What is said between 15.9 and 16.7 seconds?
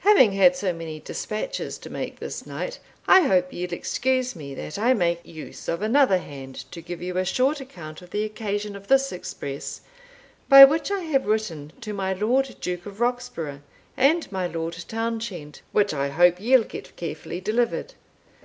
I hope ye'l